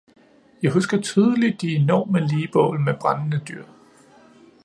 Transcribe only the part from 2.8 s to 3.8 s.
brændende dyr.